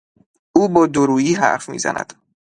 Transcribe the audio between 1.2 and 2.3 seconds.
حرف میزند.